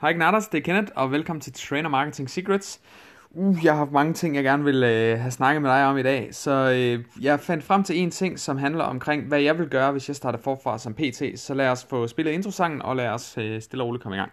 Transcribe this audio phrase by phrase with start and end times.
[0.00, 2.80] Hej Gnarders, det er Kenneth, og velkommen til Trainer Marketing Secrets.
[3.30, 5.98] Uh, jeg har haft mange ting, jeg gerne vil øh, have snakket med dig om
[5.98, 9.58] i dag, så øh, jeg fandt frem til en ting, som handler omkring, hvad jeg
[9.58, 11.40] vil gøre, hvis jeg starter forfra som PT.
[11.40, 14.18] Så lad os få spillet introsangen, og lad os øh, stille og roligt komme i
[14.18, 14.32] gang.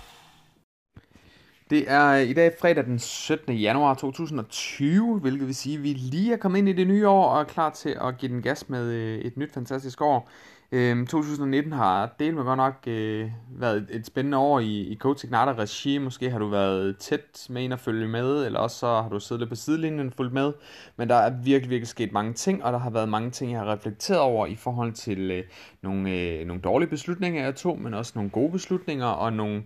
[1.71, 3.55] Det er øh, i dag fredag den 17.
[3.55, 7.25] januar 2020, hvilket vil sige, at vi lige er kommet ind i det nye år
[7.25, 10.29] og er klar til at give den gas med øh, et nyt fantastisk år.
[10.71, 15.25] Øhm, 2019 har delt med godt nok øh, været et spændende år i, i Coach
[15.25, 15.97] Ignata regi.
[15.97, 19.19] Måske har du været tæt med en at følge med, eller også så har du
[19.19, 20.53] siddet lidt på sidelinjen og fulgt med.
[20.97, 23.59] Men der er virkelig, virkelig sket mange ting, og der har været mange ting, jeg
[23.59, 25.43] har reflekteret over i forhold til øh,
[25.81, 29.63] nogle, øh, nogle dårlige beslutninger, jeg tog, men også nogle gode beslutninger og nogle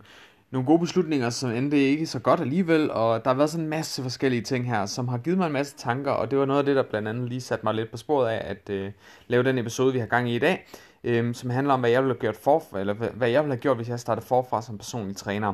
[0.56, 3.70] nogle gode beslutninger, som endte ikke så godt alligevel, og der har været sådan en
[3.70, 6.60] masse forskellige ting her, som har givet mig en masse tanker, og det var noget
[6.60, 8.92] af det, der blandt andet lige satte mig lidt på sporet af at øh,
[9.28, 10.68] lave den episode, vi har gang i i dag,
[11.04, 13.62] øh, som handler om, hvad jeg ville have gjort forfra, eller hvad jeg ville have
[13.62, 15.54] gjort, hvis jeg startede forfra som personlig træner.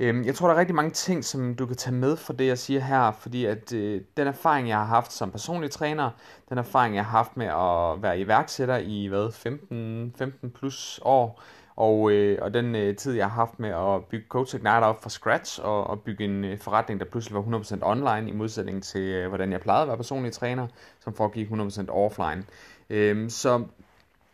[0.00, 2.46] Øh, jeg tror, der er rigtig mange ting, som du kan tage med fra det,
[2.46, 6.10] jeg siger her, fordi at øh, den erfaring, jeg har haft som personlig træner,
[6.48, 11.42] den erfaring, jeg har haft med at være iværksætter i, hvad, 15, 15 plus år,
[11.76, 15.02] og, øh, og den øh, tid, jeg har haft med at bygge Coach Ignite op
[15.02, 18.82] fra scratch, og, og bygge en øh, forretning, der pludselig var 100% online, i modsætning
[18.82, 20.66] til, øh, hvordan jeg plejede at være personlig træner,
[21.04, 22.44] som foregik 100% offline.
[22.90, 23.64] Øh, så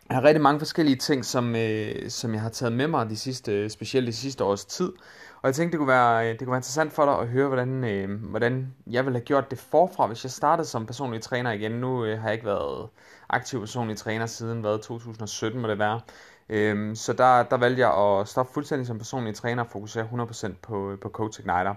[0.09, 3.17] jeg har rigtig mange forskellige ting, som, øh, som jeg har taget med mig de
[3.17, 4.91] sidste, øh, specielt de sidste års tid.
[5.41, 7.47] Og jeg tænkte, det kunne være, øh, det kunne være interessant for dig at høre,
[7.47, 11.51] hvordan, øh, hvordan jeg ville have gjort det forfra, hvis jeg startede som personlig træner
[11.51, 11.71] igen.
[11.71, 12.89] Nu øh, har jeg ikke været
[13.29, 16.01] aktiv personlig træner siden hvad, 2017 må det være.
[16.49, 20.53] Øhm, så der, der valgte jeg at stoppe fuldstændig som personlig træner og fokusere 100%
[20.61, 21.75] på, øh, på Coach Igniter.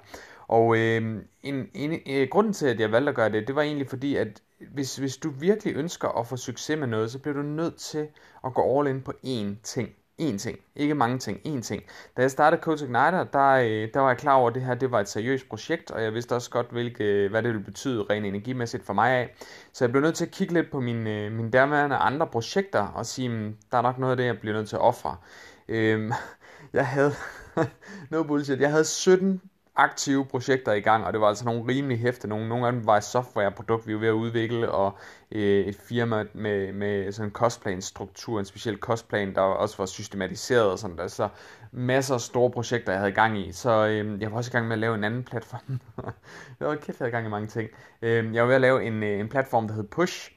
[0.48, 3.62] Og øhm, en, en, en, grunden til, at jeg valgte at gøre det, det var
[3.62, 4.42] egentlig fordi, at
[4.72, 8.08] hvis, hvis du virkelig ønsker at få succes med noget, så bliver du nødt til
[8.44, 11.82] at gå all in på én ting én ting, ikke mange ting, én ting.
[12.16, 14.74] Da jeg startede Coach Igniter, der, øh, der var jeg klar over, at det her
[14.74, 18.02] det var et seriøst projekt, og jeg vidste også godt, hvilke, hvad det ville betyde
[18.10, 19.34] rent energimæssigt for mig af.
[19.72, 22.80] Så jeg blev nødt til at kigge lidt på mine, øh, mine derværende andre projekter,
[22.80, 25.16] og sige, hmm, der er nok noget af det, jeg bliver nødt til at ofre.
[25.68, 26.12] Øhm,
[26.72, 27.12] jeg havde,
[28.10, 29.42] no bullshit, jeg havde 17
[29.76, 32.28] aktive projekter i gang, og det var altså nogle rimelig hæfte.
[32.28, 34.98] Nogle, nogle af dem var et softwareprodukt, vi var ved at udvikle, og
[35.32, 40.70] øh, et firma med, med sådan en kostplanstruktur, en speciel kostplan, der også var systematiseret
[40.70, 41.08] og sådan der.
[41.08, 41.28] Så
[41.72, 43.52] masser af store projekter, jeg havde gang i.
[43.52, 45.80] Så øh, jeg var også i gang med at lave en anden platform.
[46.60, 47.70] jeg var kæft, jeg havde i gang i mange ting.
[48.02, 50.35] Øh, jeg var ved at lave en, øh, en platform, der hed Push,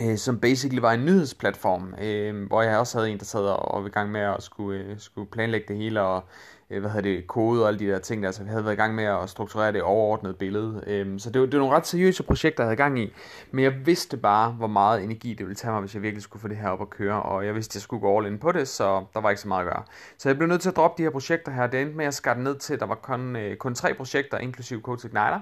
[0.00, 3.82] øh, som basically var en nyhedsplatform, øh, hvor jeg også havde en, der sad og
[3.82, 6.24] var i gang med at skulle, øh, skulle planlægge det hele, og
[6.70, 8.74] øh, hvad hedder det, kode og alle de der ting der, så vi havde været
[8.74, 10.84] i gang med at strukturere det overordnede billede.
[10.86, 13.12] Øh, så det var, det var nogle ret seriøse projekter, jeg havde gang i,
[13.50, 16.40] men jeg vidste bare, hvor meget energi det ville tage mig, hvis jeg virkelig skulle
[16.40, 18.38] få det her op at køre, og jeg vidste, at jeg skulle gå all in
[18.38, 19.82] på det, så der var ikke så meget at gøre.
[20.18, 22.14] Så jeg blev nødt til at droppe de her projekter her, det endte med at
[22.14, 25.40] skære ned til, at der var kun, øh, kun tre projekter, inklusive Code Igniter,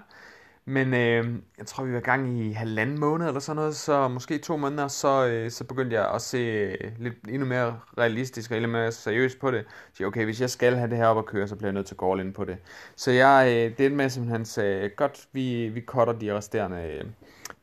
[0.64, 4.08] men øh, jeg tror, vi var i gang i halvanden måned eller sådan noget, så
[4.08, 8.50] måske to måneder, så, øh, så begyndte jeg at se øh, lidt endnu mere realistisk
[8.50, 9.64] og endnu mere seriøst på det.
[9.94, 11.86] Så okay, hvis jeg skal have det her op at køre, så bliver jeg nødt
[11.86, 12.56] til at gå all in på det.
[12.96, 17.04] Så jeg øh, det med simpelthen sagde, øh, godt, vi, vi cutter de resterende, øh,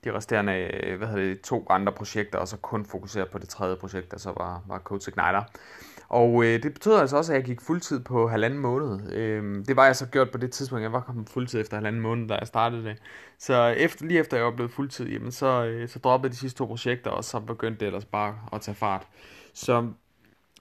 [0.04, 3.50] de resterende øh, hvad hedder det, to andre projekter, og så kun fokuserer på det
[3.50, 5.44] tredje projekt, der så var, var Code Igniter.
[6.10, 9.14] Og øh, det betød altså også, at jeg gik fuldtid på halvanden måned.
[9.14, 10.84] Øh, det var jeg så gjort på det tidspunkt.
[10.84, 12.98] Jeg var kommet fuldtid efter halvanden måned, da jeg startede det.
[13.40, 16.58] Så efter, lige efter jeg var blevet fuldtid, jamen, så, øh, så droppede de sidste
[16.58, 19.08] to projekter, og så begyndte det ellers bare at tage fart.
[19.54, 19.84] Så jeg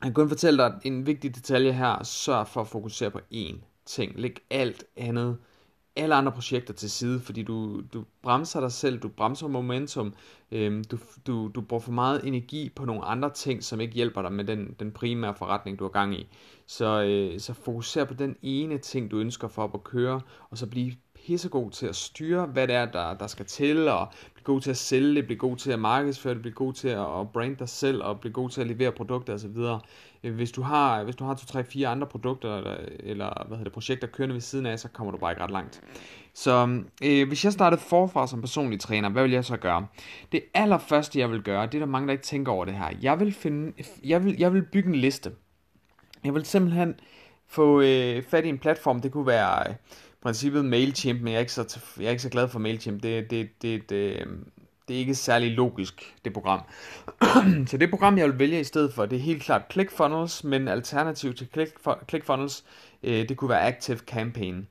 [0.02, 2.02] kan kun fortælle dig en vigtig detalje her.
[2.02, 4.12] Sørg for at fokusere på én ting.
[4.20, 5.38] Læg alt andet
[5.96, 10.14] alle andre projekter til side, fordi du, du bremser dig selv, du bremser momentum,
[10.52, 14.22] øhm, du, du, du bruger for meget energi på nogle andre ting, som ikke hjælper
[14.22, 16.28] dig med den, den primære forretning, du har gang i.
[16.66, 20.20] Så, øh, så fokuser på den ene ting, du ønsker for op at køre,
[20.50, 20.92] og så blive
[21.26, 24.08] pissegod til at styre, hvad det er, der, der skal til, og
[24.46, 27.28] god til at sælge det, blive god til at markedsføre det, blive god til at,
[27.32, 29.56] brande dig selv, og blive god til at levere produkter osv.
[30.24, 33.56] Øh, hvis du har, hvis du har to, tre, fire andre produkter, eller, eller hvad
[33.56, 35.80] hedder det, projekter kørende ved siden af, så kommer du bare ikke ret langt.
[36.34, 39.86] Så øh, hvis jeg startede forfra som personlig træner, hvad vil jeg så gøre?
[40.32, 42.90] Det allerførste, jeg vil gøre, det er der mange, der ikke tænker over det her.
[43.02, 43.72] Jeg vil, finde,
[44.04, 45.32] jeg vil, jeg vil bygge en liste.
[46.24, 46.94] Jeg vil simpelthen
[47.48, 49.00] få øh, fat i en platform.
[49.00, 49.74] Det kunne være øh,
[50.22, 53.02] princippet MailChimp, men jeg er ikke så, jeg er ikke så glad for MailChimp.
[53.02, 54.26] Det, det, det, det, øh,
[54.88, 56.60] det er ikke særlig logisk, det program.
[57.70, 60.68] så det program, jeg vil vælge i stedet for, det er helt klart ClickFunnels, men
[60.68, 61.48] alternativ til
[62.08, 62.64] ClickFunnels,
[63.02, 64.66] øh, det kunne være Active Campaign.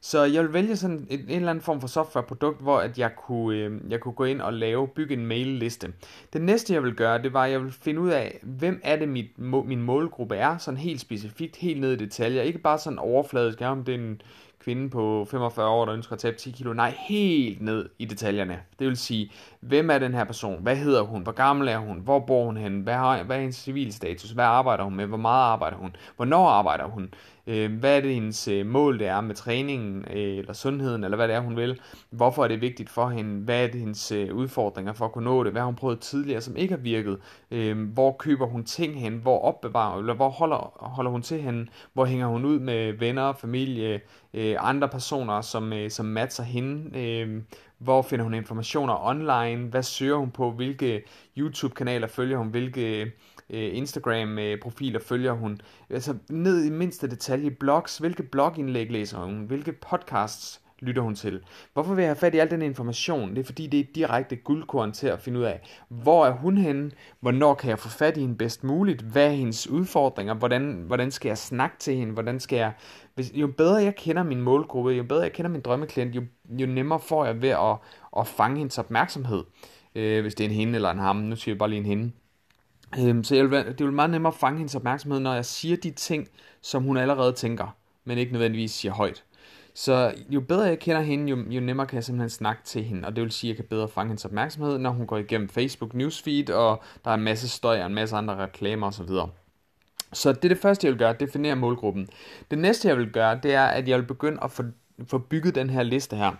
[0.00, 3.10] Så jeg vil vælge sådan en, en eller anden form for softwareprodukt, hvor at jeg,
[3.16, 5.92] kunne, øh, jeg kunne gå ind og lave, bygge en mailliste.
[6.32, 8.96] Det næste jeg vil gøre, det var, at jeg vil finde ud af, hvem er
[8.96, 12.42] det mit, min målgruppe er, sådan helt specifikt, helt ned i detaljer.
[12.42, 14.20] Ikke bare sådan overfladisk, ja, om det er en
[14.66, 16.72] kvinde på 45 år, der ønsker at tabe 10 kilo.
[16.72, 18.60] Nej, helt ned i detaljerne.
[18.78, 20.62] Det vil sige, hvem er den her person?
[20.62, 21.22] Hvad hedder hun?
[21.22, 22.00] Hvor gammel er hun?
[22.00, 22.82] Hvor bor hun henne?
[22.82, 24.30] Hvad, har, hvad er hendes civilstatus?
[24.30, 25.06] Hvad arbejder hun med?
[25.06, 25.96] Hvor meget arbejder hun?
[26.16, 27.14] Hvornår arbejder hun?
[27.46, 31.16] Øh, hvad er det hendes øh, mål det er med træningen øh, eller sundheden, eller
[31.16, 31.80] hvad det er hun vil?
[32.10, 33.44] Hvorfor er det vigtigt for hende?
[33.44, 35.52] Hvad er det hendes øh, udfordringer for at kunne nå det?
[35.52, 37.18] Hvad har hun prøvet tidligere, som ikke har virket?
[37.50, 39.14] Øh, hvor køber hun ting hen?
[39.16, 41.66] Hvor opbevarer eller hvor holder, holder hun til hende?
[41.92, 44.00] Hvor hænger hun ud med venner, familie,
[44.34, 46.98] øh, andre personer, som, øh, som matcher hende?
[47.00, 47.42] Øh,
[47.78, 49.68] hvor finder hun informationer online?
[49.70, 50.50] Hvad søger hun på?
[50.50, 51.02] Hvilke
[51.38, 52.48] YouTube-kanaler følger hun?
[52.48, 53.12] Hvilke
[53.50, 55.60] øh, Instagram-profiler følger hun.
[55.90, 61.40] Altså ned i mindste detalje, blogs, hvilke blogindlæg læser hun, hvilke podcasts lytter hun til.
[61.72, 63.30] Hvorfor vil jeg have fat i al den information?
[63.30, 66.58] Det er fordi, det er direkte guldkorn til at finde ud af, hvor er hun
[66.58, 66.90] henne,
[67.20, 71.10] hvornår kan jeg få fat i hende bedst muligt, hvad er hendes udfordringer, hvordan, hvordan
[71.10, 72.72] skal jeg snakke til hende, hvordan skal jeg...
[73.14, 76.66] Hvis, jo bedre jeg kender min målgruppe, jo bedre jeg kender min drømmeklient, jo, jo
[76.66, 77.76] nemmere får jeg ved at,
[78.18, 79.44] at fange hendes opmærksomhed,
[79.94, 81.16] øh, hvis det er en hende eller en ham.
[81.16, 82.12] Nu siger jeg bare lige en hende.
[82.98, 85.90] Øhm, så jeg vil, det vil meget nemmere fange hendes opmærksomhed, når jeg siger de
[85.90, 86.28] ting,
[86.62, 89.24] som hun allerede tænker, men ikke nødvendigvis siger højt.
[89.74, 93.08] Så jo bedre jeg kender hende, jo, jo nemmere kan jeg simpelthen snakke til hende,
[93.08, 95.48] og det vil sige, at jeg kan bedre fange hendes opmærksomhed, når hun går igennem
[95.48, 99.08] Facebook newsfeed, og der er en masse støj og en masse andre reklamer osv.
[100.12, 102.08] Så det er det første, jeg vil gøre, definere målgruppen.
[102.50, 104.62] Det næste, jeg vil gøre, det er, at jeg vil begynde at få,
[105.06, 106.32] få bygget den her liste her.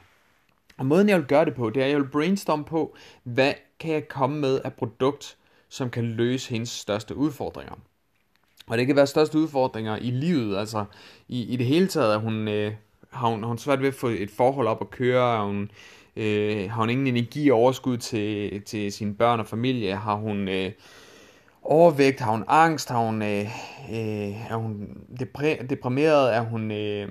[0.78, 3.52] Og måden, jeg vil gøre det på, det er, at jeg vil brainstorme på, hvad
[3.80, 5.36] kan jeg komme med af produkt,
[5.68, 7.74] som kan løse hendes største udfordringer.
[8.66, 10.84] Og det kan være største udfordringer i livet, altså
[11.28, 12.72] i, i det hele taget, at hun, øh,
[13.10, 15.70] har, hun, har hun svært ved at få et forhold op at køre, og hun,
[16.16, 20.48] øh, har hun ingen energi og overskud til, til sine børn og familie, har hun
[20.48, 20.72] øh,
[21.62, 23.44] overvægt, har hun angst, har hun, øh,
[23.90, 24.88] øh, er hun
[25.70, 26.70] deprimeret, er hun...
[26.70, 27.08] Øh,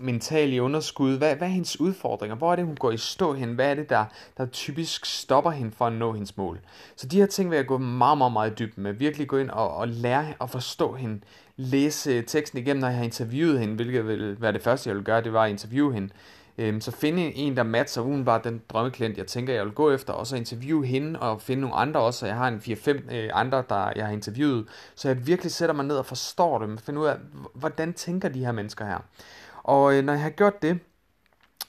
[0.00, 1.18] mental i underskud?
[1.18, 2.36] Hvad, hvad er hendes udfordringer?
[2.36, 3.54] Hvor er det, hun går i stå hen?
[3.54, 4.04] Hvad er det, der,
[4.36, 6.60] der typisk stopper hende for at nå hendes mål?
[6.96, 8.92] Så de her ting vil jeg gå meget, meget, meget dybt med.
[8.92, 11.20] Virkelig gå ind og, og lære at forstå hende.
[11.56, 15.04] Læse teksten igennem, når jeg har interviewet hende, hvilket vil være det første, jeg vil
[15.04, 16.08] gøre, det var at interviewe hende.
[16.58, 20.12] Øhm, så finde en, der matcher var den drømmeklient, jeg tænker, jeg vil gå efter,
[20.12, 22.18] og så interviewe hende og finde nogle andre også.
[22.18, 25.74] Så jeg har en 4-5 øh, andre, der jeg har interviewet, så jeg virkelig sætter
[25.74, 27.16] mig ned og forstår dem, finder ud af,
[27.54, 28.98] hvordan tænker de her mennesker her.
[29.64, 30.78] Og øh, når jeg har gjort det,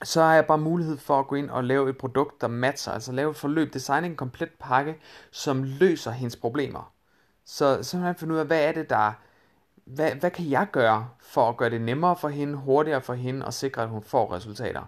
[0.03, 2.93] så har jeg bare mulighed for at gå ind og lave et produkt, der matcher,
[2.93, 4.97] altså lave et forløb, designe en komplet pakke,
[5.31, 6.91] som løser hendes problemer.
[7.45, 9.11] Så simpelthen finde ud af, hvad er det, der,
[9.85, 13.45] hvad, hvad kan jeg gøre for at gøre det nemmere for hende, hurtigere for hende,
[13.45, 14.83] og sikre, at hun får resultater.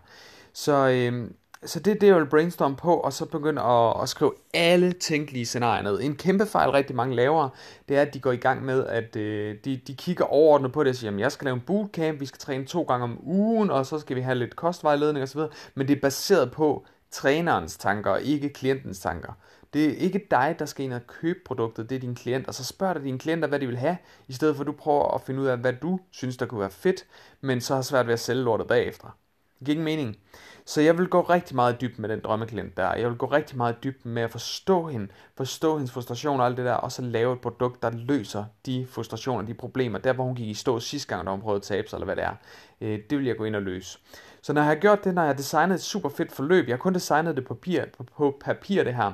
[0.54, 1.32] Så øh,
[1.66, 4.92] så det er det, jeg vil brainstorme på, og så begynde at, at skrive alle
[4.92, 6.02] tænkelige scenarier ned.
[6.02, 7.50] En kæmpe fejl, rigtig mange laver,
[7.90, 10.84] det er, at de går i gang med, at øh, de, de kigger overordnet på
[10.84, 13.20] det og siger, jamen jeg skal lave en bootcamp, vi skal træne to gange om
[13.24, 15.42] ugen, og så skal vi have lidt kostvejledning osv.
[15.76, 19.34] Men det er baseret på trænerens tanker, og ikke klientens tanker.
[19.74, 22.54] Det er ikke dig, der skal ind og købe produktet, det er din klient, og
[22.54, 25.16] så spørger du dine klienter, hvad de vil have, i stedet for at du prøver
[25.16, 27.06] at finde ud af, hvad du synes, der kunne være fedt,
[27.42, 29.18] men så har svært ved at sælge lortet bagefter.
[29.60, 30.18] Det giver ingen mening.
[30.66, 32.94] Så jeg vil gå rigtig meget dybt med den drømmeklient der.
[32.94, 36.58] Jeg vil gå rigtig meget dybt med at forstå hende, forstå hendes frustration og alt
[36.58, 40.24] det der, og så lave et produkt, der løser de frustrationer, de problemer, der hvor
[40.24, 42.24] hun gik i stå sidste gang, da hun prøvede at tabe sig, eller hvad det
[42.24, 42.36] er.
[42.82, 44.00] Øh, det vil jeg gå ind og løse.
[44.42, 46.74] Så når jeg har gjort det, når jeg har designet et super fedt forløb, jeg
[46.74, 47.82] har kun designet det på papir,
[48.18, 49.14] på papir det her,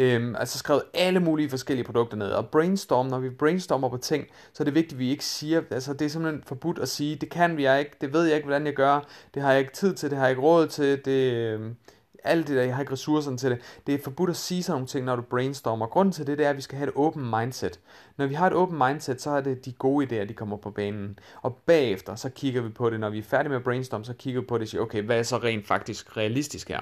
[0.00, 2.30] Øhm, altså skrevet alle mulige forskellige produkter ned.
[2.30, 5.62] Og brainstorm, når vi brainstormer på ting, så er det vigtigt, at vi ikke siger,
[5.70, 8.36] altså det er simpelthen forbudt at sige, det kan vi jeg ikke, det ved jeg
[8.36, 10.66] ikke, hvordan jeg gør, det har jeg ikke tid til, det har jeg ikke råd
[10.66, 11.76] til, det, øhm,
[12.24, 13.60] alt det der, jeg har ikke ressourcerne til det.
[13.86, 15.86] Det er forbudt at sige sådan nogle ting, når du brainstormer.
[15.86, 17.80] Grunden til det, det er, at vi skal have et åbent mindset.
[18.16, 20.70] Når vi har et åbent mindset, så er det de gode idéer, de kommer på
[20.70, 21.18] banen.
[21.42, 23.00] Og bagefter, så kigger vi på det.
[23.00, 25.02] Når vi er færdige med at brainstorm, så kigger vi på det og siger, okay,
[25.02, 26.80] hvad er så rent faktisk realistisk her?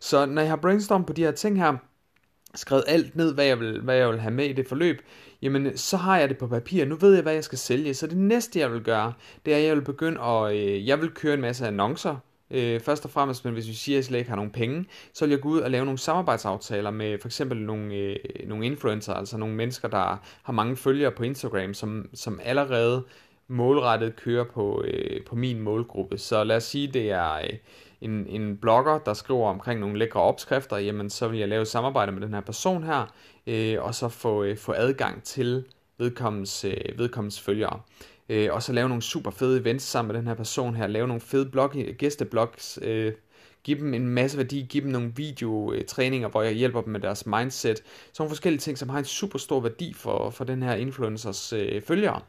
[0.00, 1.76] Så når jeg har brainstorm på de her ting her,
[2.56, 5.02] skrevet alt ned, hvad jeg, vil, hvad jeg vil have med i det forløb,
[5.42, 6.84] jamen så har jeg det på papir.
[6.84, 7.94] Nu ved jeg, hvad jeg skal sælge.
[7.94, 9.12] Så det næste, jeg vil gøre,
[9.46, 10.56] det er, at jeg vil begynde at...
[10.56, 12.16] Øh, jeg vil køre en masse annoncer,
[12.50, 14.84] øh, først og fremmest, men hvis vi siger, at jeg slet ikke har nogen penge,
[15.12, 18.66] så vil jeg gå ud og lave nogle samarbejdsaftaler med for eksempel nogle, øh, nogle
[18.66, 23.04] influencer, altså nogle mennesker, der har mange følgere på Instagram, som, som allerede
[23.48, 26.18] målrettet kører på, øh, på min målgruppe.
[26.18, 27.50] Så lad os sige, det er øh,
[28.00, 31.68] en, en blogger, der skriver omkring nogle lækre opskrifter, jamen så vil jeg lave et
[31.68, 33.14] samarbejde med den her person her,
[33.46, 35.64] øh, og så få, øh, få adgang til
[35.98, 37.80] vedkommens, øh, vedkommens følgere.
[38.28, 41.06] Øh, og så lave nogle super fede events sammen med den her person her, lave
[41.06, 43.12] nogle fede blog, gæsteblogs, øh,
[43.66, 47.26] give dem en masse værdi, give dem nogle videotræninger, hvor jeg hjælper dem med deres
[47.26, 47.76] mindset.
[47.76, 47.86] Sådan
[48.18, 51.82] nogle forskellige ting, som har en super stor værdi for, for den her influencers øh,
[51.82, 52.20] følgere.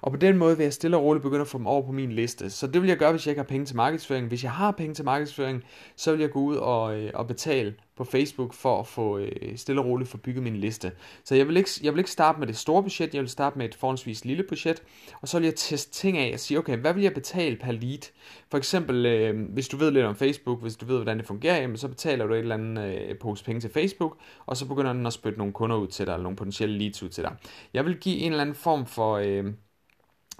[0.00, 1.92] Og på den måde vil jeg stille og roligt begynde at få dem over på
[1.92, 2.50] min liste.
[2.50, 4.28] Så det vil jeg gøre, hvis jeg ikke har penge til markedsføring.
[4.28, 5.64] Hvis jeg har penge til markedsføring,
[5.96, 9.56] så vil jeg gå ud og, øh, og betale på Facebook for at få øh,
[9.56, 10.92] stille og roligt få bygget min liste.
[11.24, 13.58] Så jeg vil, ikke, jeg vil ikke starte med det store budget, jeg vil starte
[13.58, 14.82] med et forholdsvis lille budget,
[15.20, 17.72] og så vil jeg teste ting af og sige, okay, hvad vil jeg betale per
[17.72, 18.12] lead?
[18.50, 21.60] For eksempel, øh, hvis du ved lidt om Facebook, hvis du ved, hvordan det fungerer,
[21.60, 24.92] jamen, så betaler du et eller andet øh, pose penge til Facebook, og så begynder
[24.92, 27.36] den at spytte nogle kunder ud til dig, eller nogle potentielle leads ud til dig.
[27.74, 29.16] Jeg vil give en eller anden form for...
[29.16, 29.44] Øh,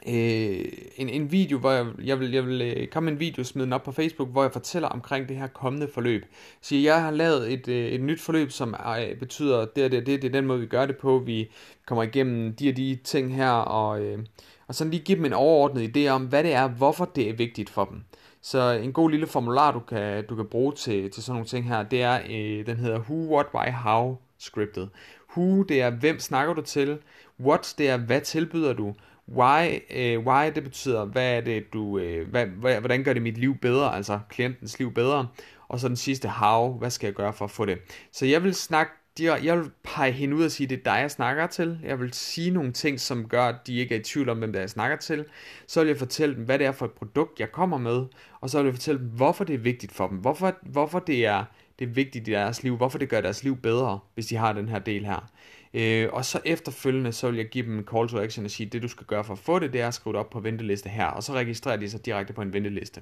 [0.09, 0.65] øh,
[0.97, 3.73] en, en video, hvor jeg, jeg vil, jeg vil øh, komme en video, smide den
[3.73, 6.25] op på Facebook, hvor jeg fortæller omkring det her kommende forløb.
[6.61, 10.07] Så jeg har lavet et, øh, et nyt forløb, som er, betyder, det og det,
[10.07, 11.19] det, det er den måde, vi gør det på.
[11.19, 11.51] Vi
[11.87, 14.19] kommer igennem de og de ting her, og, øh,
[14.67, 17.35] og sådan lige give dem en overordnet idé om, hvad det er, hvorfor det er
[17.35, 18.05] vigtigt for dem.
[18.43, 21.69] Så en god lille formular, du kan, du kan bruge til, til sådan nogle ting
[21.69, 24.89] her, det er, øh, den hedder Who, What, Why, How scriptet.
[25.37, 26.99] Who, det er, hvem snakker du til?
[27.41, 28.95] What, det er, hvad tilbyder du?
[29.29, 33.39] Why, øh, why det betyder, hvad er det du, øh, hvad, hvordan gør det mit
[33.39, 35.29] liv bedre, altså klientens liv bedre.
[35.69, 37.79] Og så den sidste, how, hvad skal jeg gøre for at få det.
[38.13, 41.11] Så jeg vil snakke jeg vil pege hende ud og sige, det er dig, jeg
[41.11, 41.79] snakker til.
[41.85, 44.53] Jeg vil sige nogle ting, som gør, at de ikke er i tvivl om, hvem
[44.53, 45.25] det er, jeg snakker til.
[45.67, 48.05] Så vil jeg fortælle dem, hvad det er for et produkt, jeg kommer med.
[48.41, 50.19] Og så vil jeg fortælle dem, hvorfor det er vigtigt for dem.
[50.19, 51.45] Hvorfor, hvorfor det er,
[51.79, 52.77] det er vigtigt i deres liv.
[52.77, 55.31] Hvorfor det gør deres liv bedre, hvis de har den her del her.
[55.77, 58.67] Øh, og så efterfølgende, så vil jeg give dem en call to action og sige,
[58.67, 60.41] det du skal gøre for at få det, det er at skrive det op på
[60.41, 63.01] venteliste her, og så registrerer de sig direkte på en venteliste.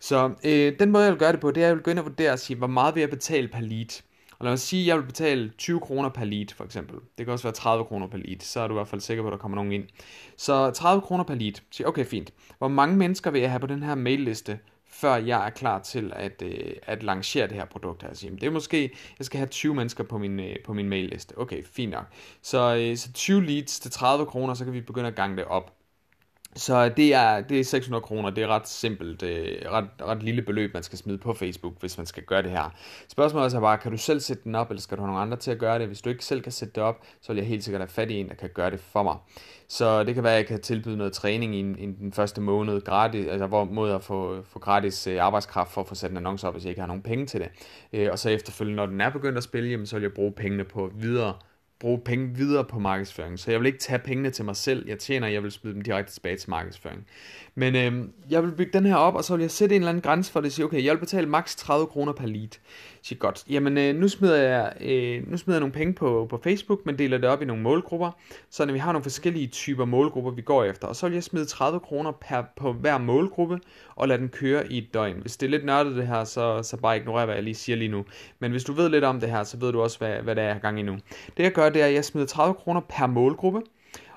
[0.00, 1.90] Så øh, den måde, jeg vil gøre det på, det er, at jeg vil gå
[1.90, 4.02] ind og vurdere og sige, hvor meget vil jeg betale per lead.
[4.38, 6.98] Og lad os sige, at jeg vil betale 20 kroner per lead, for eksempel.
[7.18, 9.22] Det kan også være 30 kroner per lead, så er du i hvert fald sikker
[9.22, 9.84] på, at der kommer nogen ind.
[10.36, 11.52] Så 30 kroner per lead.
[11.70, 12.32] Sig, okay, fint.
[12.58, 14.58] Hvor mange mennesker vil jeg have på den her mailliste,
[15.00, 18.14] før jeg er klar til at, øh, at lancere det her produkt her.
[18.14, 21.38] Så, det er måske, jeg skal have 20 mennesker på min, øh, på min mailliste.
[21.38, 22.04] Okay, fint nok.
[22.42, 25.44] Så, øh, så 20 leads til 30 kroner, så kan vi begynde at gange det
[25.44, 25.72] op.
[26.56, 30.42] Så det er, det er 600 kroner, det er ret simpelt, øh, ret, ret lille
[30.42, 32.74] beløb, man skal smide på Facebook, hvis man skal gøre det her.
[33.08, 35.22] Spørgsmålet er så bare, kan du selv sætte den op, eller skal du have nogle
[35.22, 35.86] andre til at gøre det?
[35.86, 38.10] Hvis du ikke selv kan sætte det op, så vil jeg helt sikkert have fat
[38.10, 39.16] i en, der kan gøre det for mig.
[39.68, 42.80] Så det kan være, at jeg kan tilbyde noget træning i, i den første måned
[42.80, 46.16] gratis, altså hvor mod at få, få gratis øh, arbejdskraft for at få sat en
[46.16, 47.48] annonce op, hvis jeg ikke har nogen penge til det.
[47.92, 50.32] Øh, og så efterfølgende, når den er begyndt at spille, jamen, så vil jeg bruge
[50.32, 51.34] pengene på videre
[51.80, 53.38] bruge penge videre på markedsføring.
[53.38, 55.82] Så jeg vil ikke tage pengene til mig selv, jeg tjener, jeg vil smide dem
[55.82, 57.06] direkte tilbage til markedsføring.
[57.54, 59.88] Men øh, jeg vil bygge den her op, og så vil jeg sætte en eller
[59.90, 62.58] anden grænse for det, og sige, okay, jeg vil betale maks 30 kroner per lead.
[63.06, 66.40] Siger godt, jamen øh, nu, smider jeg, øh, nu smider jeg nogle penge på, på
[66.44, 68.10] Facebook, men deler det op i nogle målgrupper,
[68.50, 70.88] så når vi har nogle forskellige typer målgrupper, vi går efter.
[70.88, 73.60] Og så vil jeg smide 30 kroner per, på hver målgruppe,
[73.96, 75.20] og lade den køre i et døgn.
[75.20, 77.76] Hvis det er lidt nørdet det her, så, så bare ignorer, hvad jeg lige siger
[77.76, 78.04] lige nu.
[78.38, 80.42] Men hvis du ved lidt om det her, så ved du også, hvad, hvad det
[80.42, 80.98] er, jeg har gang i nu.
[81.36, 83.62] Det jeg gør, det er, at jeg smider 30 kroner per målgruppe,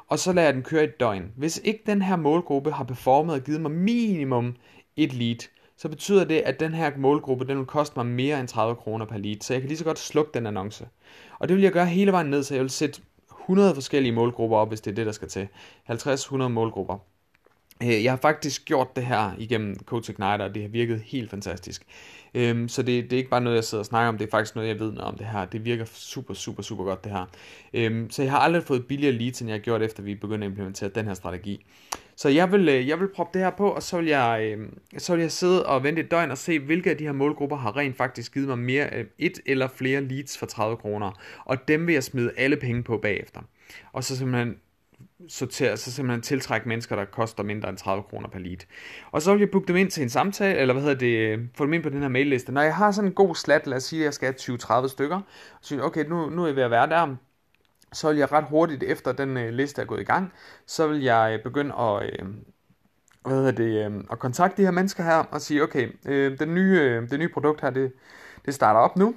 [0.08, 1.32] og så lader jeg den køre et døgn.
[1.38, 4.56] Hvis ikke den her målgruppe har performet og givet mig minimum
[4.98, 5.50] et lead,
[5.82, 9.06] så betyder det, at den her målgruppe, den vil koste mig mere end 30 kroner
[9.06, 10.88] per lead, så jeg kan lige så godt slukke den annonce.
[11.40, 13.02] Og det vil jeg gøre hele vejen ned, så jeg vil sætte
[13.42, 15.48] 100 forskellige målgrupper op, hvis det er det, der skal til.
[15.90, 16.98] 50-100 målgrupper.
[17.84, 21.30] Øh, jeg har faktisk gjort det her igennem Coach Igniter, og det har virket helt
[21.30, 21.86] fantastisk.
[22.34, 24.32] Øhm, så det, det er ikke bare noget, jeg sidder og snakker om, det er
[24.32, 25.46] faktisk noget, jeg ved noget om det her.
[25.46, 27.26] Det virker super, super, super godt det her.
[27.74, 30.46] Øhm, så jeg har aldrig fået billigere leads, end jeg har gjort, efter vi begyndte
[30.46, 31.66] at implementere den her strategi.
[32.20, 34.68] Så jeg vil, øh, jeg vil proppe det her på, og så vil, jeg, øh,
[34.98, 37.58] så vil jeg sidde og vente et døgn og se, hvilke af de her målgrupper
[37.58, 41.12] har rent faktisk givet mig mere, øh, et eller flere leads for 30 kroner.
[41.46, 43.42] Og dem vil jeg smide alle penge på bagefter.
[43.94, 44.56] Og så simpelthen
[45.28, 48.58] sortere, så simpelthen tiltrække mennesker, der koster mindre end 30 kroner per lead.
[49.12, 51.66] Og så vil jeg booke dem ind til en samtale, eller hvad hedder det, få
[51.66, 52.52] dem ind på den her mailliste.
[52.52, 54.88] Når jeg har sådan en god slat, lad os sige, at jeg skal have 20-30
[54.88, 55.22] stykker,
[55.62, 57.16] så synes okay, nu, nu er jeg ved at være der,
[57.94, 60.34] så vil jeg ret hurtigt efter den øh, liste er gået i gang,
[60.66, 62.28] så vil jeg øh, begynde at, øh,
[63.26, 66.56] hvad hedder det, øh, at kontakte de her mennesker her og sige, okay, øh, den
[66.56, 67.92] nye, øh, det nye produkt her, det,
[68.46, 69.16] det starter op nu,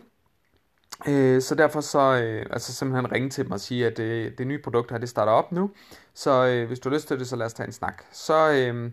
[1.09, 4.47] Øh, så derfor så, øh, altså simpelthen ringe til dem og sige, at øh, det
[4.47, 5.71] nye produkt her, det starter op nu.
[6.15, 8.03] Så øh, hvis du har lyst til det, så lad os tage en snak.
[8.13, 8.91] Så, øh,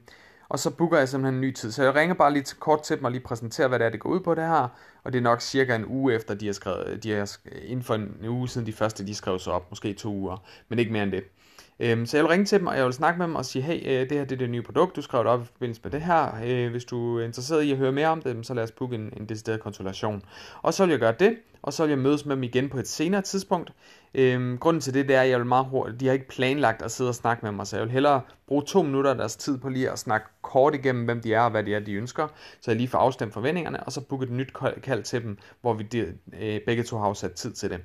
[0.50, 1.72] og så booker jeg simpelthen en ny tid.
[1.72, 3.90] Så jeg ringer bare lige til, kort til dem og lige præsenterer, hvad det er,
[3.90, 4.68] det går ud på det her.
[5.04, 7.96] Og det er nok cirka en uge efter, de har skrevet, de har, inden for
[7.96, 9.70] en uge siden de første, de skrev sig op.
[9.70, 11.24] Måske to uger, men ikke mere end det.
[11.80, 13.62] Øhm, så jeg vil ringe til dem, og jeg vil snakke med dem og sige,
[13.62, 15.82] hey, øh, det her det er det nye produkt, du skrev det op i forbindelse
[15.84, 16.36] med det her.
[16.46, 18.96] Øh, hvis du er interesseret i at høre mere om det, så lad os booke
[18.96, 20.24] en, en decideret konsultation.
[20.62, 22.80] Og så vil jeg gøre det, og så vil jeg mødes med dem igen på
[22.80, 23.74] et senere tidspunkt.
[24.14, 26.82] Øhm, grunden til det, det er, at jeg vil meget hurtigt, de har ikke planlagt
[26.82, 29.36] at sidde og snakke med mig, så jeg vil hellere bruge to minutter af deres
[29.36, 31.94] tid på lige at snakke kort igennem, hvem de er og hvad det er, de
[31.94, 32.28] ønsker,
[32.62, 34.54] så jeg lige får afstemt forventningerne, og så booket et nyt
[34.84, 37.82] kald til dem, hvor vi de, øh, begge to har afsat tid til det.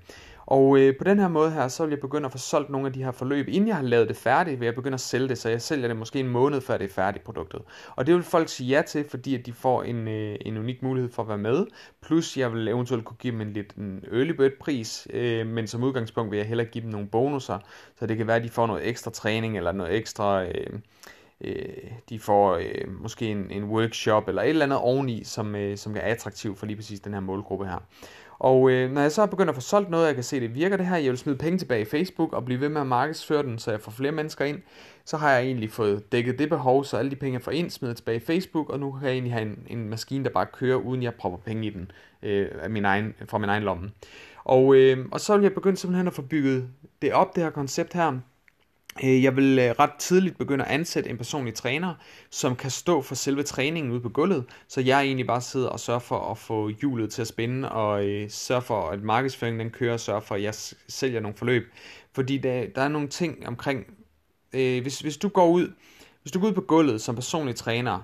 [0.47, 2.87] Og øh, på den her måde her, så vil jeg begynde at få solgt nogle
[2.87, 3.49] af de her forløb.
[3.49, 5.89] Inden jeg har lavet det færdigt, vil jeg begynde at sælge det, så jeg sælger
[5.89, 7.61] det måske en måned før det er færdigt produktet.
[7.97, 10.83] Og det vil folk sige ja til, fordi at de får en, øh, en unik
[10.83, 11.67] mulighed for at være med.
[12.03, 15.67] Plus jeg vil eventuelt kunne give dem en lidt en early bird pris, øh, men
[15.67, 17.59] som udgangspunkt vil jeg hellere give dem nogle bonusser,
[17.99, 20.45] så det kan være, at de får noget ekstra træning eller noget ekstra...
[20.45, 20.79] Øh,
[21.41, 21.65] øh,
[22.09, 25.97] de får øh, måske en, en workshop eller et eller andet oveni, som, øh, som
[25.97, 27.83] er attraktiv for lige præcis den her målgruppe her.
[28.39, 30.77] Og øh, når jeg så begynder at få solgt noget, jeg kan se, det virker
[30.77, 33.43] det her, jeg vil smide penge tilbage i Facebook og blive ved med at markedsføre
[33.43, 34.59] den, så jeg får flere mennesker ind,
[35.05, 37.71] så har jeg egentlig fået dækket det behov, så alle de penge, jeg får ind,
[37.71, 40.47] smider tilbage i Facebook, og nu kan jeg egentlig have en, en maskine, der bare
[40.47, 41.91] kører, uden jeg propper penge i den
[42.23, 43.91] øh, af min egen, fra min egen lomme.
[44.45, 46.69] Og, øh, og så vil jeg begynde simpelthen at få bygget
[47.03, 48.19] det op, det her koncept her,
[49.03, 51.95] Øh, jeg vil øh, ret tidligt begynde at ansætte en personlig træner,
[52.31, 55.81] som kan stå for selve træningen ude på gulvet, så jeg egentlig bare sidder og
[55.81, 59.71] sørger for at få hjulet til at spænde, og øh, sørge for, at markedsføringen den
[59.71, 60.55] kører, og sørge for, at jeg
[60.89, 61.73] sælger nogle forløb.
[62.13, 63.87] Fordi der, der er nogle ting omkring,
[64.53, 65.73] øh, hvis, hvis du går ud,
[66.23, 68.01] hvis du går ud på gulvet som personlig træner,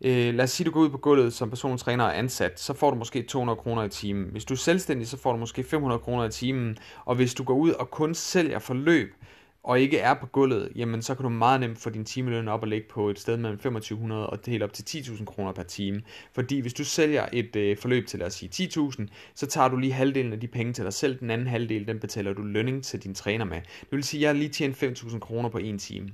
[0.00, 2.74] øh, lad os sige, du går ud på gulvet som personlig træner og ansat, så
[2.74, 4.24] får du måske 200 kroner i timen.
[4.30, 7.44] Hvis du er selvstændig, så får du måske 500 kroner i timen, og hvis du
[7.44, 9.14] går ud og kun sælger forløb,
[9.64, 12.62] og ikke er på gulvet, jamen så kan du meget nemt få din timeløn op
[12.62, 16.02] og ligge på et sted mellem 2500 og helt op til 10.000 kroner per time.
[16.32, 19.76] Fordi hvis du sælger et øh, forløb til lad os sige 10.000, så tager du
[19.76, 22.84] lige halvdelen af de penge til dig selv, den anden halvdel, den betaler du lønning
[22.84, 23.60] til din træner med.
[23.80, 26.08] Det vil sige, at jeg har lige tjent 5.000 kroner på en time.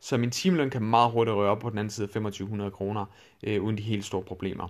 [0.00, 3.06] Så min timeløn kan meget hurtigt røre op på den anden side af 2500 kroner,
[3.42, 4.68] øh, uden de helt store problemer.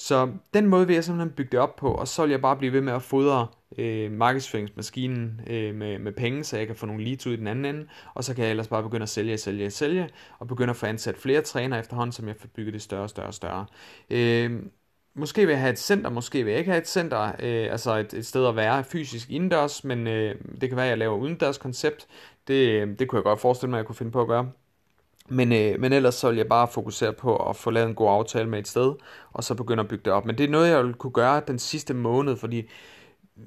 [0.00, 2.56] Så den måde vil jeg simpelthen bygge det op på, og så vil jeg bare
[2.56, 3.46] blive ved med at fodre
[3.78, 7.46] øh, markedsføringsmaskinen øh, med, med penge, så jeg kan få nogle leads ud i den
[7.46, 10.08] anden ende, og så kan jeg ellers bare begynde at sælge, sælge, sælge,
[10.38, 13.32] og begynde at få ansat flere trænere efterhånden, som jeg får bygget det større, større,
[13.32, 13.66] større.
[14.10, 14.62] Øh,
[15.14, 17.96] Måske vil jeg have et center, måske vil jeg ikke have et center, øh, altså
[17.96, 21.16] et, et sted at være fysisk indendørs, men øh, det kan være, at jeg laver
[21.16, 22.06] udendørs koncept.
[22.48, 24.52] Det, øh, det kunne jeg godt forestille mig, at jeg kunne finde på at gøre.
[25.30, 28.08] Men, øh, men ellers så vil jeg bare fokusere på at få lavet en god
[28.10, 28.94] aftale med et sted,
[29.32, 30.26] og så begynde at bygge det op.
[30.26, 32.68] Men det er noget, jeg vil kunne gøre den sidste måned, fordi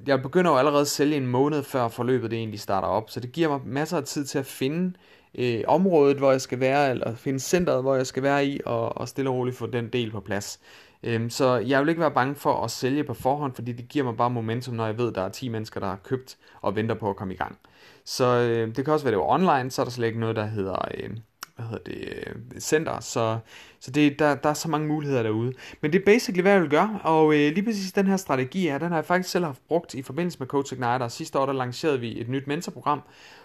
[0.06, 3.20] jeg begynder jo allerede at sælge en måned før forløbet det egentlig starter op, så
[3.20, 4.92] det giver mig masser af tid til at finde
[5.34, 8.98] øh, området, hvor jeg skal være, eller finde centret, hvor jeg skal være i, og,
[8.98, 10.60] og stille og roligt få den del på plads.
[11.02, 14.04] Øhm, så jeg vil ikke være bange for at sælge på forhånd, fordi det giver
[14.04, 16.76] mig bare momentum, når jeg ved, at der er 10 mennesker, der har købt og
[16.76, 17.58] venter på at komme i gang.
[18.04, 20.20] Så øh, det kan også være, at det var online, så er der slet ikke
[20.20, 20.88] noget, der hedder...
[20.94, 21.10] Øh,
[21.56, 23.38] hvad hedder det, øh, center, så,
[23.80, 25.52] så det, der, der er så mange muligheder derude.
[25.80, 28.60] Men det er basically, hvad jeg vil gøre, og øh, lige præcis den her strategi
[28.60, 31.08] her, den har jeg faktisk selv haft brugt i forbindelse med Coach Igniter.
[31.08, 33.02] Sidste år, der lancerede vi et nyt mentorprogram,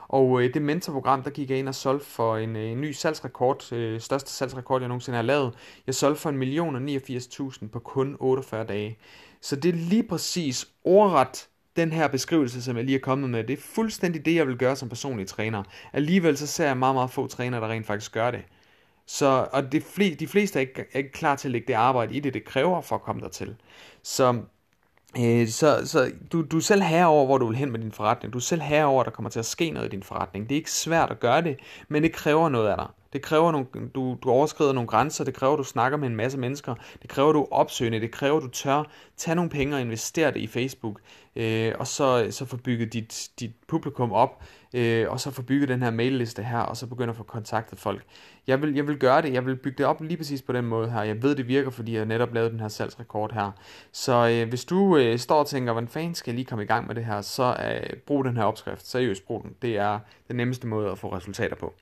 [0.07, 2.91] og øh, det mentorprogram, der gik jeg ind og solgte for en, øh, en ny
[2.91, 5.53] salgsrekord, øh, største salgsrekord, jeg nogensinde har lavet.
[5.87, 6.99] Jeg solgte for en million
[7.71, 8.97] på kun 48 dage.
[9.41, 13.43] Så det er lige præcis ordret den her beskrivelse, som jeg lige er kommet med,
[13.43, 15.63] det er fuldstændig det, jeg vil gøre som personlig træner.
[15.93, 18.41] Alligevel så ser jeg meget, meget få trænere, der rent faktisk gør det.
[19.05, 21.73] Så, og de, fl- de fleste er ikke, er ikke klar til at lægge det
[21.73, 23.55] arbejde i det, det kræver for at komme dertil.
[24.03, 24.41] Så,
[25.19, 27.91] øh, så, så du, du er selv herover, over, hvor du vil hen med din
[27.91, 28.33] forretning.
[28.33, 30.49] Du er selv herover, over, at der kommer til at ske noget i din forretning.
[30.49, 32.87] Det er ikke svært at gøre det, men det kræver noget af dig.
[33.13, 36.37] Det kræver, nogle, du, du overskrider nogle grænser, det kræver, du snakker med en masse
[36.37, 38.83] mennesker, det kræver, du opsøgende, det kræver, du tør
[39.17, 40.99] tage nogle penge og investere det i Facebook,
[41.35, 44.43] øh, og så, så få bygget dit, dit publikum op,
[44.73, 47.79] øh, og så få bygget den her mailliste her, og så begynde at få kontaktet
[47.79, 48.03] folk.
[48.47, 50.65] Jeg vil, jeg vil gøre det, jeg vil bygge det op lige præcis på den
[50.65, 51.03] måde her.
[51.03, 53.51] Jeg ved, det virker, fordi jeg netop lavede den her salgsrekord her.
[53.91, 56.67] Så øh, hvis du øh, står og tænker, hvordan fanden skal jeg lige komme i
[56.67, 58.87] gang med det her, så øh, brug den her opskrift.
[58.87, 59.55] Seriøst, brug den.
[59.61, 61.73] Det er den nemmeste måde at få resultater på.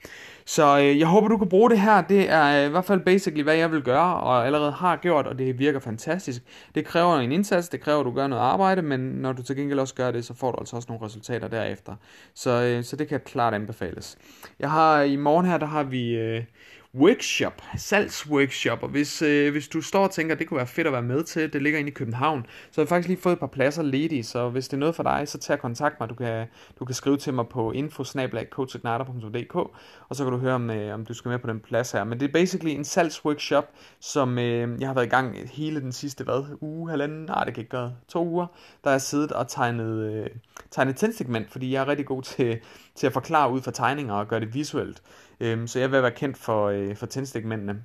[0.49, 2.01] Så øh, jeg håber, du kan bruge det her.
[2.01, 5.27] Det er øh, i hvert fald basically, hvad jeg vil gøre, og allerede har gjort,
[5.27, 6.41] og det virker fantastisk.
[6.75, 9.55] Det kræver en indsats, det kræver, at du gør noget arbejde, men når du til
[9.55, 11.95] gengæld også gør det, så får du altså også nogle resultater derefter.
[12.33, 14.17] Så, øh, så det kan klart anbefales.
[14.59, 16.15] Jeg har i morgen her, der har vi...
[16.15, 16.43] Øh,
[16.99, 20.87] workshop, salgsworkshop, og hvis, øh, hvis du står og tænker, at det kunne være fedt
[20.87, 23.33] at være med til, det ligger inde i København, så har jeg faktisk lige fået
[23.33, 26.09] et par pladser ledige, så hvis det er noget for dig, så tag kontakt mig.
[26.09, 26.45] Du kan,
[26.79, 29.55] du kan skrive til mig på info.coachigniter.dk,
[30.09, 32.03] og så kan du høre, om, øh, om du skal med på den plads her.
[32.03, 33.65] Men det er basically en salgsworkshop,
[33.99, 37.53] som øh, jeg har været i gang hele den sidste, hvad, uge, halvanden, nej det
[37.53, 38.47] kan ikke gøre, to uger,
[38.83, 40.29] der har jeg siddet og tegnet, øh,
[40.71, 42.59] tegnet tændsegment, fordi jeg er rigtig god til,
[42.95, 45.01] til at forklare ud fra tegninger og gøre det visuelt.
[45.39, 47.83] Øhm, så jeg vil være kendt for, øh, for tændstikmændene.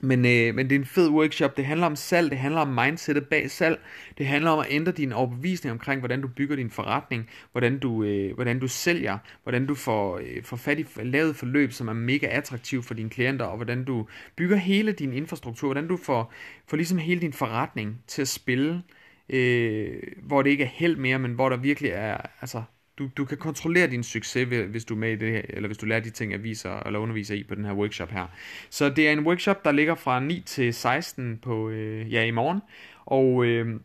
[0.00, 1.56] Men, øh, men det er en fed workshop.
[1.56, 3.80] Det handler om salg, det handler om mindsetet bag salg.
[4.18, 8.04] Det handler om at ændre din overbevisning omkring, hvordan du bygger din forretning, hvordan du,
[8.04, 11.92] øh, hvordan du sælger, hvordan du får, øh, får fat i lavet forløb, som er
[11.92, 16.32] mega attraktiv for dine klienter, og hvordan du bygger hele din infrastruktur, hvordan du får,
[16.66, 18.82] får ligesom hele din forretning til at spille,
[19.28, 22.62] øh, hvor det ikke er held mere, men hvor der virkelig er altså,
[22.98, 25.78] du, du kan kontrollere din succes, hvis du er med i det her, eller hvis
[25.78, 28.26] du lærer de ting, jeg viser eller underviser i på den her workshop her.
[28.70, 32.30] Så det er en workshop, der ligger fra 9 til 16 på, øh, ja, i
[32.30, 32.60] morgen,
[33.06, 33.80] og øh,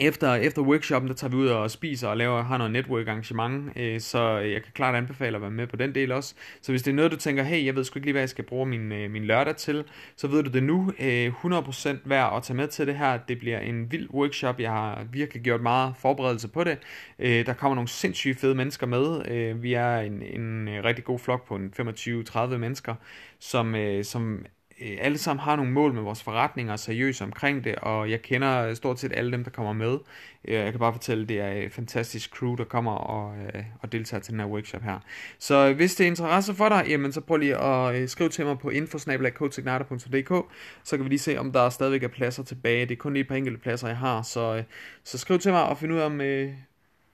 [0.00, 3.72] efter, efter workshoppen, der tager vi ud og spiser og laver, har noget network arrangement,
[3.76, 6.34] øh, så øh, jeg kan klart anbefale at være med på den del også.
[6.62, 8.28] Så hvis det er noget, du tænker, hey, jeg ved sgu ikke lige, hvad jeg
[8.28, 9.84] skal bruge min, øh, min lørdag til,
[10.16, 10.92] så ved du det nu.
[11.00, 13.18] Øh, 100% værd at tage med til det her.
[13.28, 14.60] Det bliver en vild workshop.
[14.60, 16.78] Jeg har virkelig gjort meget forberedelse på det.
[17.18, 19.28] Øh, der kommer nogle sindssygt fede mennesker med.
[19.30, 22.94] Øh, vi er en, en rigtig god flok på en 25-30 mennesker,
[23.38, 24.46] som, øh, som
[24.80, 28.22] øh, alle sammen har nogle mål med vores forretninger og seriøse omkring det, og jeg
[28.22, 29.98] kender stort set alle dem, der kommer med.
[30.44, 33.64] Øh, jeg kan bare fortælle, at det er et fantastisk crew, der kommer og, øh,
[33.82, 34.98] og deltager til den her workshop her.
[35.38, 38.46] Så hvis det er interesse for dig, jamen så prøv lige at øh, skrive til
[38.46, 40.52] mig på infosnabelagcoachignator.dk,
[40.84, 42.86] så kan vi lige se, om der stadigvæk er pladser tilbage.
[42.86, 44.64] Det er kun lige et par enkelte pladser, jeg har, så,
[45.04, 46.20] så skriv til mig og find ud af, om,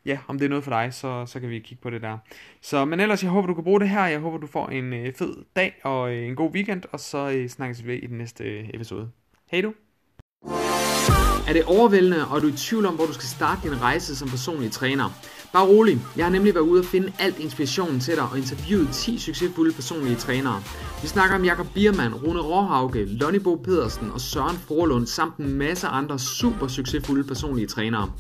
[0.07, 2.19] ja, om det er noget for dig, så, så kan vi kigge på det der.
[2.63, 4.07] Så, men ellers, jeg håber, du kan bruge det her.
[4.07, 7.31] Jeg håber, du får en øh, fed dag og øh, en god weekend, og så
[7.31, 9.11] øh, snakkes vi ved i den næste øh, episode.
[9.51, 9.73] Hej du!
[11.49, 14.17] Er det overvældende, og er du i tvivl om, hvor du skal starte din rejse
[14.17, 15.11] som personlig træner?
[15.53, 18.89] Bare rolig, jeg har nemlig været ude og finde alt inspirationen til dig og interviewet
[18.93, 20.63] 10 succesfulde personlige trænere.
[21.03, 25.55] Vi snakker om Jakob Biermann, Rune Råhauke, Lonnie Bo Pedersen og Søren Forlund samt en
[25.55, 28.13] masse andre super succesfulde personlige trænere.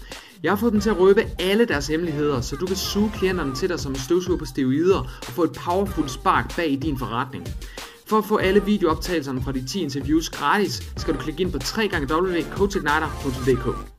[0.43, 3.55] Jeg har fået dem til at røbe alle deres hemmeligheder, så du kan suge klienterne
[3.55, 6.99] til dig som en støvsuger på steroider og få et powerful spark bag i din
[6.99, 7.49] forretning.
[8.07, 11.59] For at få alle videooptagelserne fra de 10 interviews gratis, skal du klikke ind på
[11.59, 13.91] www.coachigniter.dk.